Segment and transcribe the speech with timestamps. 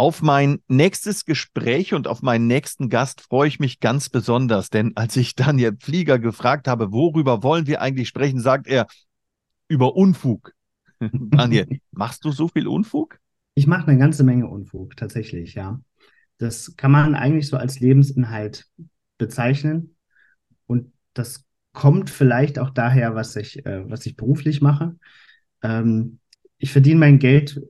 [0.00, 4.92] Auf mein nächstes Gespräch und auf meinen nächsten Gast freue ich mich ganz besonders, denn
[4.96, 8.86] als ich Daniel Flieger gefragt habe, worüber wollen wir eigentlich sprechen, sagt er
[9.68, 10.54] über Unfug.
[11.00, 13.18] Daniel, machst du so viel Unfug?
[13.52, 15.82] Ich mache eine ganze Menge Unfug, tatsächlich, ja.
[16.38, 18.70] Das kann man eigentlich so als Lebensinhalt
[19.18, 19.96] bezeichnen.
[20.66, 21.44] Und das
[21.74, 24.96] kommt vielleicht auch daher, was ich, äh, was ich beruflich mache.
[25.60, 26.20] Ähm,
[26.56, 27.60] ich verdiene mein Geld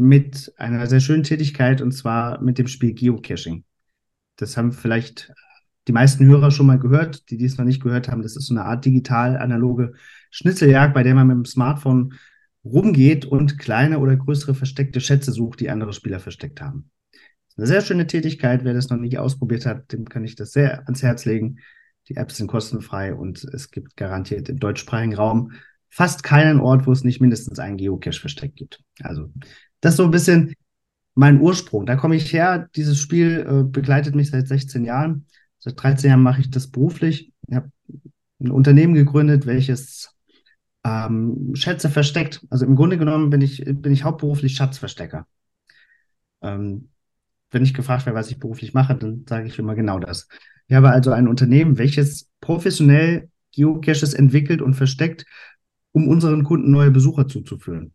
[0.00, 3.64] mit einer sehr schönen Tätigkeit und zwar mit dem Spiel Geocaching.
[4.36, 5.32] Das haben vielleicht
[5.88, 8.22] die meisten Hörer schon mal gehört, die dies noch nicht gehört haben.
[8.22, 9.92] Das ist so eine Art digital-analoge
[10.30, 12.14] Schnitzeljagd, bei der man mit dem Smartphone
[12.64, 16.90] rumgeht und kleine oder größere versteckte Schätze sucht, die andere Spieler versteckt haben.
[17.12, 18.64] Das ist eine sehr schöne Tätigkeit.
[18.64, 21.58] Wer das noch nicht ausprobiert hat, dem kann ich das sehr ans Herz legen.
[22.08, 25.52] Die Apps sind kostenfrei und es gibt garantiert im deutschsprachigen Raum
[25.90, 28.80] fast keinen Ort, wo es nicht mindestens einen Geocache versteckt gibt.
[29.02, 29.30] Also
[29.80, 30.54] das ist so ein bisschen
[31.14, 31.86] mein Ursprung.
[31.86, 32.68] Da komme ich her.
[32.76, 35.26] Dieses Spiel äh, begleitet mich seit 16 Jahren.
[35.58, 37.32] Seit 13 Jahren mache ich das beruflich.
[37.48, 37.70] Ich habe
[38.40, 40.14] ein Unternehmen gegründet, welches
[40.84, 42.46] ähm, Schätze versteckt.
[42.50, 45.26] Also im Grunde genommen bin ich, bin ich hauptberuflich Schatzverstecker.
[46.42, 46.88] Ähm,
[47.50, 50.28] wenn ich gefragt werde, was ich beruflich mache, dann sage ich immer genau das.
[50.68, 55.26] Ich habe also ein Unternehmen, welches professionell Geocaches entwickelt und versteckt,
[55.92, 57.92] um unseren Kunden neue Besucher zuzuführen.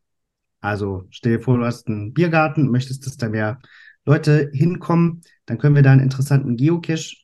[0.66, 3.60] Also stell dir vor, du hast einen Biergarten, möchtest, dass da mehr
[4.04, 7.18] Leute hinkommen, dann können wir da einen interessanten Geocache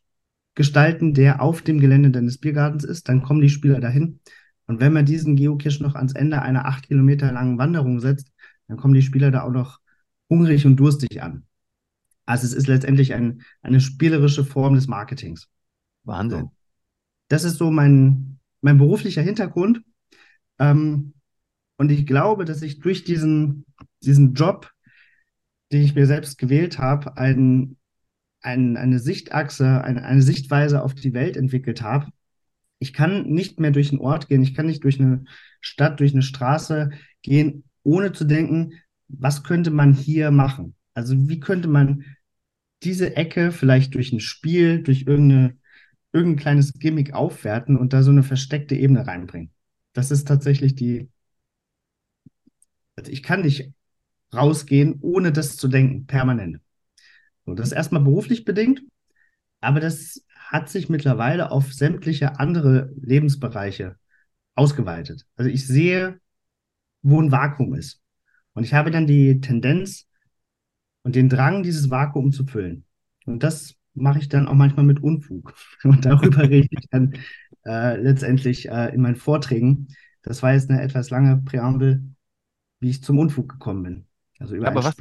[0.54, 3.10] gestalten, der auf dem Gelände deines Biergartens ist.
[3.10, 4.20] Dann kommen die Spieler dahin.
[4.68, 8.32] Und wenn man diesen Geocache noch ans Ende einer acht Kilometer langen Wanderung setzt,
[8.68, 9.80] dann kommen die Spieler da auch noch
[10.30, 11.46] hungrig und durstig an.
[12.26, 15.50] Also es ist letztendlich ein, eine spielerische Form des Marketings.
[16.04, 16.42] Wahnsinn.
[16.42, 16.52] So.
[17.28, 19.82] Das ist so mein, mein beruflicher Hintergrund.
[20.60, 21.14] Ähm,
[21.82, 23.66] und ich glaube, dass ich durch diesen,
[24.04, 24.70] diesen Job,
[25.72, 27.76] den ich mir selbst gewählt habe, ein,
[28.40, 32.12] ein, eine Sichtachse, eine, eine Sichtweise auf die Welt entwickelt habe.
[32.78, 35.24] Ich kann nicht mehr durch einen Ort gehen, ich kann nicht durch eine
[35.60, 36.92] Stadt, durch eine Straße
[37.24, 38.74] gehen, ohne zu denken,
[39.08, 40.76] was könnte man hier machen?
[40.94, 42.06] Also wie könnte man
[42.84, 45.58] diese Ecke vielleicht durch ein Spiel, durch irgendeine,
[46.14, 49.50] irgendein kleines Gimmick aufwerten und da so eine versteckte Ebene reinbringen?
[49.94, 51.10] Das ist tatsächlich die,
[53.08, 53.72] ich kann nicht
[54.34, 56.60] rausgehen, ohne das zu denken, permanent.
[57.46, 58.84] So, das ist erstmal beruflich bedingt,
[59.60, 63.96] aber das hat sich mittlerweile auf sämtliche andere Lebensbereiche
[64.56, 65.26] ausgeweitet.
[65.36, 66.20] Also ich sehe,
[67.02, 68.02] wo ein Vakuum ist.
[68.54, 70.08] Und ich habe dann die Tendenz
[71.04, 72.86] und den Drang, dieses Vakuum zu füllen.
[73.26, 75.54] Und das mache ich dann auch manchmal mit Unfug.
[75.84, 77.14] Und darüber rede ich dann
[77.66, 79.88] äh, letztendlich äh, in meinen Vorträgen.
[80.22, 82.04] Das war jetzt eine etwas lange Präambel
[82.82, 84.06] wie ich zum Unfug gekommen bin.
[84.40, 84.96] Also über Aber was,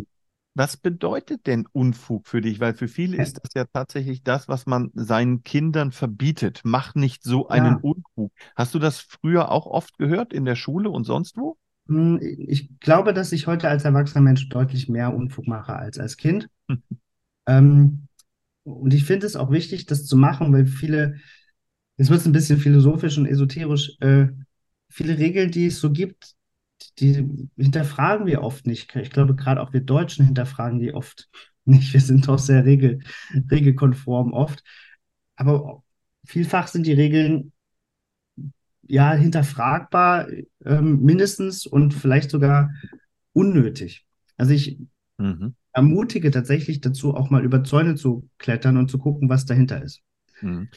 [0.55, 2.61] was bedeutet denn Unfug für dich?
[2.61, 6.61] Weil für viele ist das ja tatsächlich das, was man seinen Kindern verbietet.
[6.65, 7.81] Mach nicht so einen ja.
[7.81, 8.33] Unfug.
[8.55, 11.57] Hast du das früher auch oft gehört in der Schule und sonst wo?
[11.89, 16.17] Hm, ich glaube, dass ich heute als erwachsener Mensch deutlich mehr Unfug mache als als
[16.17, 16.49] Kind.
[17.47, 18.07] ähm,
[18.65, 21.17] und ich finde es auch wichtig, das zu machen, weil viele,
[21.97, 24.29] jetzt wird es ein bisschen philosophisch und esoterisch, äh,
[24.89, 26.37] viele Regeln, die es so gibt,
[26.99, 27.27] die
[27.57, 28.95] hinterfragen wir oft nicht.
[28.97, 31.29] Ich glaube, gerade auch wir Deutschen hinterfragen die oft
[31.65, 31.93] nicht.
[31.93, 33.01] Wir sind doch sehr regel,
[33.51, 34.63] regelkonform oft.
[35.37, 35.83] Aber
[36.25, 37.53] vielfach sind die Regeln
[38.83, 40.27] ja hinterfragbar,
[40.65, 42.71] ähm, mindestens und vielleicht sogar
[43.33, 44.05] unnötig.
[44.37, 44.79] Also ich
[45.17, 45.55] mhm.
[45.73, 50.01] ermutige tatsächlich dazu, auch mal über Zäune zu klettern und zu gucken, was dahinter ist.
[50.41, 50.69] Mhm.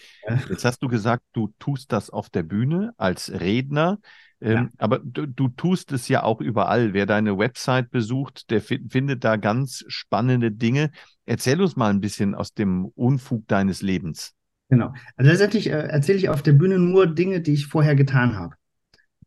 [0.49, 3.99] Jetzt hast du gesagt, du tust das auf der Bühne als Redner.
[4.44, 4.69] Ähm, ja.
[4.78, 6.94] Aber du, du, tust es ja auch überall.
[6.94, 10.92] Wer deine Website besucht, der findet da ganz spannende Dinge.
[11.25, 14.34] Erzähl uns mal ein bisschen aus dem Unfug deines Lebens.
[14.69, 14.94] Genau.
[15.16, 18.56] Also letztendlich äh, erzähle ich auf der Bühne nur Dinge, die ich vorher getan habe.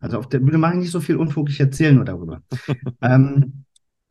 [0.01, 2.43] Also auf der Bühne mache ich nicht so viel Unfug, ich erzähle nur darüber.
[3.01, 3.65] ähm,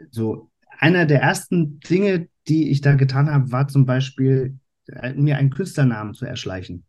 [0.10, 0.50] so,
[0.80, 4.58] einer der ersten Dinge, die ich da getan habe, war zum Beispiel,
[4.88, 6.86] äh, mir einen Künstlernamen zu erschleichen.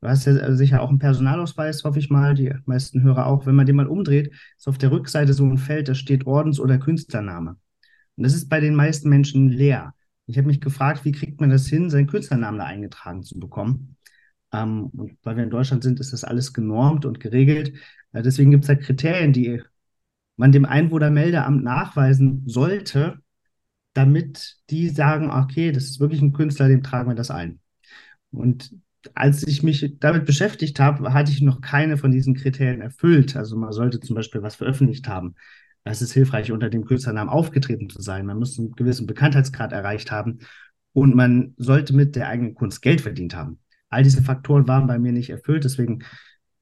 [0.00, 3.46] Du hast ja sicher auch einen Personalausweis, hoffe ich mal, die meisten Hörer auch.
[3.46, 6.60] Wenn man den mal umdreht, ist auf der Rückseite so ein Feld, da steht Ordens-
[6.60, 7.56] oder Künstlername.
[8.16, 9.94] Und das ist bei den meisten Menschen leer.
[10.26, 13.96] Ich habe mich gefragt, wie kriegt man das hin, seinen Künstlernamen da eingetragen zu bekommen?
[14.52, 17.74] Ähm, und weil wir in Deutschland sind, ist das alles genormt und geregelt.
[18.12, 19.62] Äh, deswegen gibt es halt Kriterien, die
[20.36, 23.18] man dem Einwohnermeldeamt nachweisen sollte,
[23.94, 27.60] damit die sagen, okay, das ist wirklich ein Künstler, dem tragen wir das ein.
[28.30, 28.72] Und
[29.14, 33.36] als ich mich damit beschäftigt habe, hatte ich noch keine von diesen Kriterien erfüllt.
[33.36, 35.34] Also man sollte zum Beispiel was veröffentlicht haben.
[35.84, 38.26] Es ist hilfreich, unter dem Künstlernamen aufgetreten zu sein.
[38.26, 40.40] Man muss einen gewissen Bekanntheitsgrad erreicht haben
[40.92, 43.60] und man sollte mit der eigenen Kunst Geld verdient haben.
[43.88, 46.00] All diese Faktoren waren bei mir nicht erfüllt, deswegen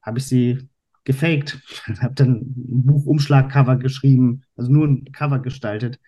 [0.01, 0.69] habe ich sie
[1.05, 1.59] gefaked.
[2.01, 5.99] habe dann ein Buchumschlagcover geschrieben, also nur ein Cover gestaltet,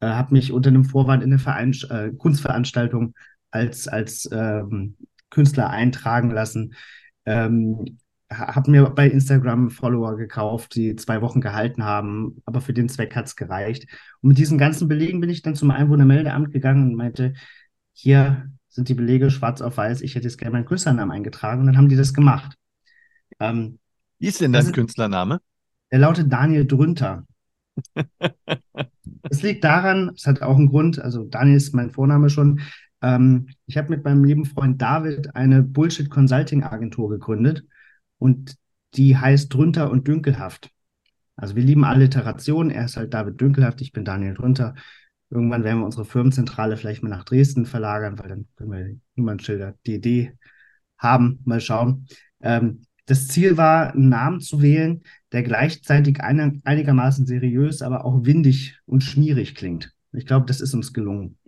[0.00, 3.14] äh, habe mich unter einem Vorwand in eine Verein äh, Kunstveranstaltung
[3.50, 4.96] als, als ähm,
[5.30, 6.74] Künstler eintragen lassen.
[7.24, 7.98] Ähm,
[8.30, 13.14] habe mir bei Instagram Follower gekauft, die zwei Wochen gehalten haben, aber für den Zweck
[13.14, 13.86] hat es gereicht.
[14.20, 17.34] Und mit diesen ganzen Belegen bin ich dann zum Einwohnermeldeamt gegangen und meinte,
[17.92, 21.66] hier sind die Belege schwarz auf weiß, ich hätte jetzt gerne meinen Künstlernamen eingetragen und
[21.66, 22.56] dann haben die das gemacht.
[23.38, 23.78] Ähm,
[24.18, 25.40] Wie ist denn dein Künstlername?
[25.92, 27.24] Der lautet Daniel Drünter.
[29.28, 32.60] Es liegt daran, es hat auch einen Grund, also Daniel ist mein Vorname schon,
[33.02, 37.64] ähm, ich habe mit meinem lieben Freund David eine Bullshit-Consulting-Agentur gegründet
[38.18, 38.56] und
[38.94, 40.70] die heißt Drunter und Dünkelhaft.
[41.36, 42.70] Also wir lieben Alliteration.
[42.70, 44.74] Er ist halt David Dünkelhaft, ich bin Daniel Drunter.
[45.28, 49.74] Irgendwann werden wir unsere Firmenzentrale vielleicht mal nach Dresden verlagern, weil dann können wir Nummernschilder,
[49.86, 50.32] Idee
[50.98, 51.40] haben.
[51.44, 52.06] Mal schauen.
[52.40, 55.02] Ähm, das Ziel war, einen Namen zu wählen,
[55.32, 59.92] der gleichzeitig ein, einigermaßen seriös, aber auch windig und schmierig klingt.
[60.12, 61.38] Ich glaube, das ist uns gelungen.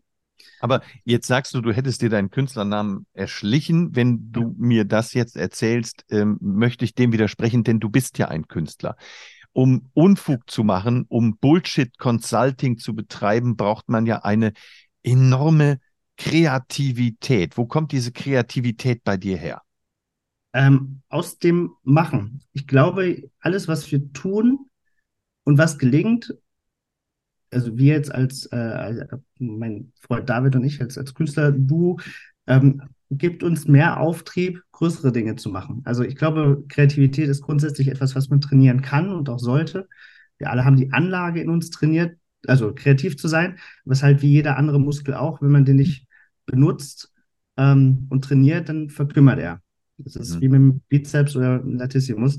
[0.61, 3.95] Aber jetzt sagst du, du hättest dir deinen Künstlernamen erschlichen.
[3.95, 8.29] Wenn du mir das jetzt erzählst, ähm, möchte ich dem widersprechen, denn du bist ja
[8.29, 8.97] ein Künstler.
[9.53, 14.53] Um Unfug zu machen, um Bullshit-Consulting zu betreiben, braucht man ja eine
[15.03, 15.79] enorme
[16.17, 17.57] Kreativität.
[17.57, 19.63] Wo kommt diese Kreativität bei dir her?
[20.53, 22.43] Ähm, aus dem Machen.
[22.53, 24.67] Ich glaube, alles, was wir tun
[25.45, 26.35] und was gelingt,
[27.51, 29.07] also wir jetzt als, äh,
[29.39, 31.99] mein Freund David und ich als, als Künstler, du,
[32.47, 35.83] ähm, gibt uns mehr Auftrieb, größere Dinge zu machen.
[35.85, 39.89] Also ich glaube, Kreativität ist grundsätzlich etwas, was man trainieren kann und auch sollte.
[40.37, 42.17] Wir alle haben die Anlage in uns trainiert,
[42.47, 46.07] also kreativ zu sein, was halt wie jeder andere Muskel auch, wenn man den nicht
[46.47, 47.13] benutzt
[47.57, 49.61] ähm, und trainiert, dann verkümmert er.
[49.99, 50.41] Das ist mhm.
[50.41, 52.39] wie mit dem Bizeps oder Latissimus.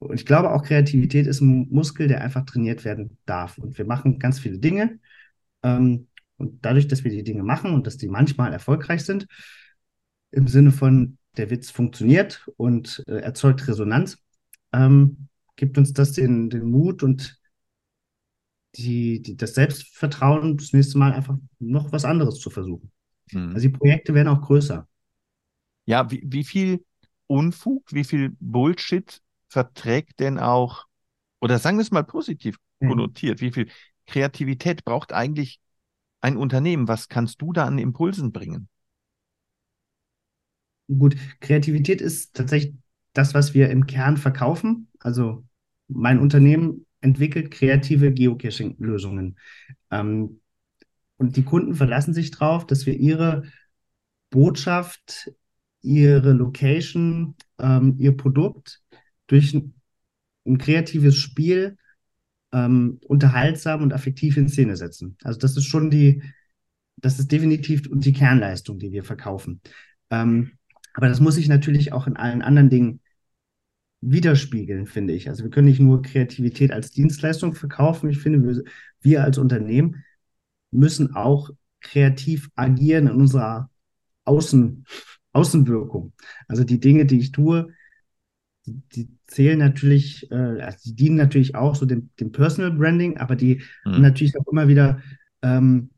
[0.00, 3.58] Und ich glaube auch Kreativität ist ein Muskel, der einfach trainiert werden darf.
[3.58, 4.98] Und wir machen ganz viele Dinge.
[5.62, 6.08] Ähm,
[6.38, 9.26] und dadurch, dass wir die Dinge machen und dass die manchmal erfolgreich sind,
[10.30, 14.18] im Sinne von der Witz funktioniert und äh, erzeugt Resonanz,
[14.72, 17.38] ähm, gibt uns das den, den Mut und
[18.76, 22.90] die, die, das Selbstvertrauen, das nächste Mal einfach noch was anderes zu versuchen.
[23.32, 23.48] Mhm.
[23.54, 24.88] Also die Projekte werden auch größer.
[25.84, 26.84] Ja, wie, wie viel
[27.26, 29.20] Unfug, wie viel Bullshit
[29.50, 30.86] verträgt denn auch,
[31.40, 32.88] oder sagen wir es mal positiv mhm.
[32.88, 33.68] konnotiert, wie viel
[34.06, 35.60] Kreativität braucht eigentlich
[36.20, 36.88] ein Unternehmen?
[36.88, 38.68] Was kannst du da an Impulsen bringen?
[40.88, 42.74] Gut, Kreativität ist tatsächlich
[43.12, 44.88] das, was wir im Kern verkaufen.
[44.98, 45.44] Also
[45.88, 49.36] mein Unternehmen entwickelt kreative Geocaching-Lösungen.
[49.90, 50.40] Ähm,
[51.16, 53.44] und die Kunden verlassen sich darauf, dass wir ihre
[54.30, 55.32] Botschaft,
[55.82, 58.79] ihre Location, ähm, ihr Produkt
[59.30, 59.74] durch ein,
[60.58, 61.76] kreatives Spiel
[62.52, 65.16] ähm, unterhaltsam und affektiv in Szene setzen.
[65.22, 66.22] Also das ist schon die,
[66.96, 69.60] das ist definitiv die Kernleistung, die wir verkaufen.
[70.10, 70.52] Ähm,
[70.94, 73.00] aber das muss sich natürlich auch in allen anderen Dingen
[74.00, 75.28] widerspiegeln, finde ich.
[75.28, 78.10] Also wir können nicht nur Kreativität als Dienstleistung verkaufen.
[78.10, 78.64] Ich finde, wir,
[79.00, 80.02] wir als Unternehmen
[80.72, 81.50] müssen auch
[81.80, 83.70] kreativ agieren in unserer
[84.24, 84.84] Außen,
[85.32, 86.12] Außenwirkung.
[86.48, 87.72] Also die Dinge, die ich tue,
[88.66, 93.18] die, die zählen natürlich, äh, also die dienen natürlich auch so dem, dem Personal Branding,
[93.18, 93.92] aber die mhm.
[93.92, 95.02] haben natürlich auch immer wieder
[95.42, 95.90] ähm,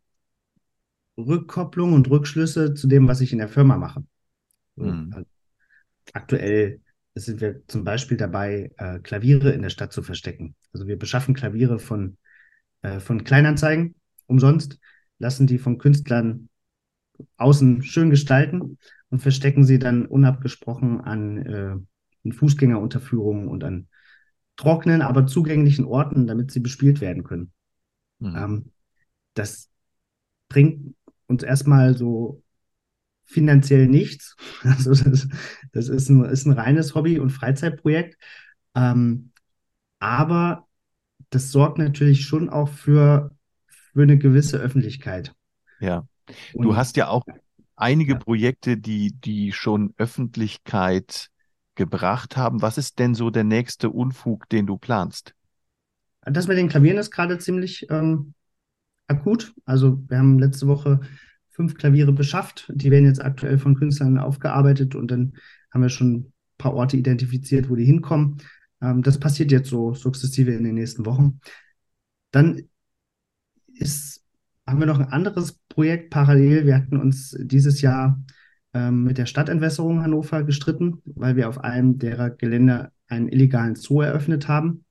[1.16, 4.04] Rückkopplung und Rückschlüsse zu dem, was ich in der Firma mache.
[4.76, 5.11] Mhm.
[5.12, 5.28] Also
[6.12, 6.81] aktuell
[7.14, 10.54] sind wir zum Beispiel dabei, äh, Klaviere in der Stadt zu verstecken.
[10.73, 12.16] Also wir beschaffen Klaviere von,
[12.83, 13.95] äh, von Kleinanzeigen
[14.26, 14.78] umsonst,
[15.19, 16.49] lassen die von Künstlern
[17.37, 18.78] außen schön gestalten
[19.11, 21.76] und verstecken sie dann unabgesprochen an äh,
[22.25, 23.88] in Fußgängerunterführungen und an
[24.57, 27.52] trockenen, aber zugänglichen Orten, damit sie bespielt werden können.
[28.19, 28.37] Mhm.
[28.37, 28.73] Ähm,
[29.35, 29.71] das
[30.49, 30.95] bringt
[31.26, 32.43] uns erstmal so
[33.25, 34.37] finanziell nichts.
[34.62, 35.29] Also das,
[35.73, 38.17] das ist, ein, ist ein reines Hobby- und Freizeitprojekt.
[38.75, 39.33] Ähm,
[39.99, 40.67] aber
[41.31, 43.35] das sorgt natürlich schon auch für,
[43.67, 45.35] für eine gewisse Öffentlichkeit.
[45.81, 46.07] Ja.
[46.55, 47.25] Du und, hast ja auch
[47.75, 48.19] einige ja.
[48.19, 51.31] Projekte, die, die schon Öffentlichkeit
[51.75, 52.62] gebracht haben.
[52.62, 55.35] Was ist denn so der nächste Unfug, den du planst?
[56.23, 58.35] Das mit den Klavieren ist gerade ziemlich ähm,
[59.09, 59.55] akut.
[59.64, 61.00] Also wir haben letzte Woche
[61.50, 62.71] fünf Klaviere beschafft.
[62.75, 65.35] Die werden jetzt aktuell von Künstlern aufgearbeitet und dann
[65.73, 68.38] haben wir schon ein paar Orte identifiziert, wo die hinkommen.
[68.81, 71.41] Ähm, das passiert jetzt so sukzessive in den nächsten Wochen.
[72.31, 72.62] Dann
[73.75, 74.25] ist,
[74.67, 76.67] haben wir noch ein anderes Projekt parallel.
[76.67, 78.23] Wir hatten uns dieses Jahr
[78.75, 84.00] ähm, mit der Stadtentwässerung Hannover gestritten, weil wir auf einem derer Gelände einen illegalen Zoo
[84.00, 84.85] eröffnet haben.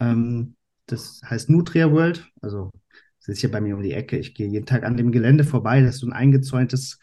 [0.00, 0.56] Ähm,
[0.86, 2.70] das heißt Nutria World, also
[3.20, 4.18] das ist hier bei mir um die Ecke.
[4.18, 5.80] Ich gehe jeden Tag an dem Gelände vorbei.
[5.80, 6.98] Das ist so ein eingezäuntes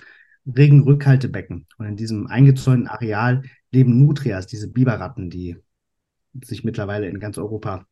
[0.46, 1.66] Regenrückhaltebecken.
[1.78, 3.42] Und in diesem eingezäunten Areal
[3.72, 5.58] leben Nutrias, diese Biberratten, die
[6.44, 7.88] sich mittlerweile in ganz Europa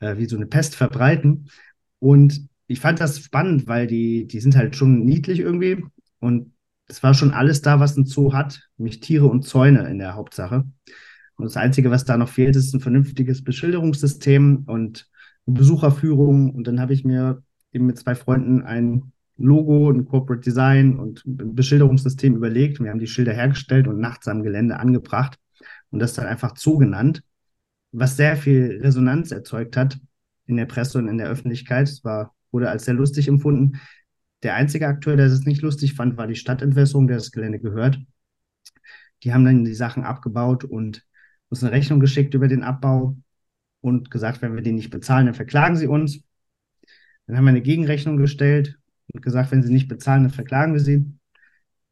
[0.00, 1.48] äh, wie so eine Pest verbreiten.
[1.98, 5.82] Und ich fand das spannend, weil die, die sind halt schon niedlich irgendwie.
[6.18, 6.49] Und
[6.90, 10.14] es war schon alles da, was ein Zoo hat, nämlich Tiere und Zäune in der
[10.14, 10.64] Hauptsache.
[11.36, 15.08] Und das Einzige, was da noch fehlt, ist ein vernünftiges Beschilderungssystem und
[15.46, 16.50] Besucherführung.
[16.54, 17.42] Und dann habe ich mir
[17.72, 22.80] eben mit zwei Freunden ein Logo, ein Corporate Design und ein Beschilderungssystem überlegt.
[22.80, 25.38] Wir haben die Schilder hergestellt und nachts am Gelände angebracht
[25.90, 27.22] und das dann einfach Zoo genannt,
[27.92, 29.98] was sehr viel Resonanz erzeugt hat
[30.46, 31.88] in der Presse und in der Öffentlichkeit.
[31.88, 33.80] Es war, wurde als sehr lustig empfunden.
[34.42, 37.98] Der einzige Akteur, der es nicht lustig fand, war die Stadtentwässerung, der das Gelände gehört.
[39.22, 41.04] Die haben dann die Sachen abgebaut und
[41.50, 43.16] uns eine Rechnung geschickt über den Abbau
[43.80, 46.22] und gesagt, wenn wir den nicht bezahlen, dann verklagen sie uns.
[47.26, 48.78] Dann haben wir eine Gegenrechnung gestellt
[49.12, 51.04] und gesagt, wenn sie nicht bezahlen, dann verklagen wir sie.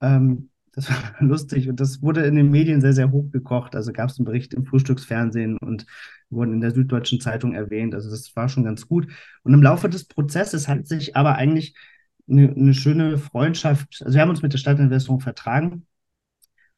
[0.00, 3.75] Ähm, das war lustig und das wurde in den Medien sehr, sehr hochgekocht.
[3.75, 5.87] Also gab es einen Bericht im Frühstücksfernsehen und
[6.31, 7.95] wurden in der Süddeutschen Zeitung erwähnt.
[7.95, 9.09] Also das war schon ganz gut.
[9.43, 11.75] Und im Laufe des Prozesses hat sich aber eigentlich
[12.28, 15.87] eine, eine schöne Freundschaft, also wir haben uns mit der Stadtinvestung vertragen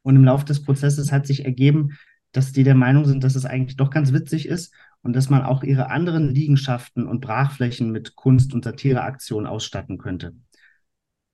[0.03, 1.99] und im Laufe des Prozesses hat sich ergeben,
[2.33, 5.43] dass die der Meinung sind, dass es eigentlich doch ganz witzig ist und dass man
[5.43, 10.35] auch ihre anderen Liegenschaften und Brachflächen mit Kunst- und Satireaktionen ausstatten könnte.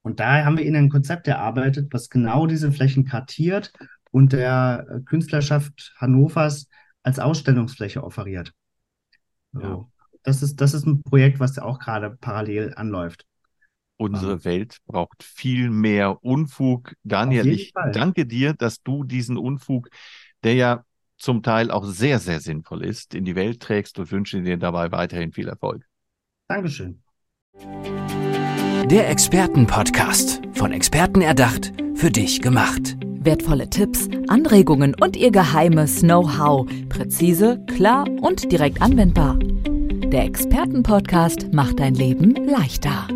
[0.03, 3.73] Und daher haben wir ihnen ein Konzept erarbeitet, was genau diese Flächen kartiert
[4.13, 6.69] und der Künstlerschaft Hannovers
[7.03, 8.53] als Ausstellungsfläche offeriert.
[9.53, 9.85] Ja.
[10.23, 13.27] das, ist, das ist ein Projekt, was ja auch gerade parallel anläuft.
[13.99, 16.95] Unsere Welt braucht viel mehr Unfug.
[17.03, 17.93] Daniel, ich Fall.
[17.93, 19.89] danke dir, dass du diesen Unfug,
[20.45, 20.85] der ja
[21.17, 24.93] zum Teil auch sehr, sehr sinnvoll ist, in die Welt trägst und wünsche dir dabei
[24.93, 25.87] weiterhin viel Erfolg.
[26.49, 27.03] Dankeschön.
[28.91, 30.43] Der Expertenpodcast.
[30.53, 32.97] Von Experten erdacht, für dich gemacht.
[33.03, 36.69] Wertvolle Tipps, Anregungen und ihr geheimes Know-how.
[36.89, 39.39] Präzise, klar und direkt anwendbar.
[39.39, 43.09] Der Expertenpodcast macht dein Leben leichter.